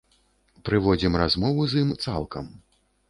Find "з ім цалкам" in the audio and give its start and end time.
1.75-2.45